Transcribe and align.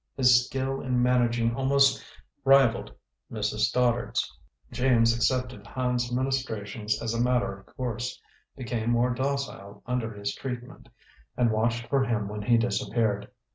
His 0.17 0.47
skill 0.47 0.81
in 0.81 1.03
managing 1.03 1.53
almost 1.53 2.03
rivaled 2.43 2.91
Mrs. 3.31 3.59
Stoddard's. 3.59 4.35
James 4.71 5.15
accepted 5.15 5.67
Hand's 5.67 6.11
ministrations 6.11 6.99
as 7.03 7.13
a 7.13 7.21
matter 7.21 7.59
of 7.59 7.67
course, 7.67 8.19
became 8.57 8.89
more 8.89 9.13
docile 9.13 9.83
under 9.85 10.11
his 10.11 10.33
treatment, 10.33 10.89
and 11.37 11.51
watched 11.51 11.85
for 11.85 12.03
him 12.03 12.27
when 12.29 12.41
he 12.41 12.57
disappeared. 12.57 13.29